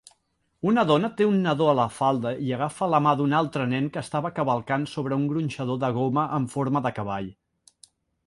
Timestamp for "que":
3.97-4.03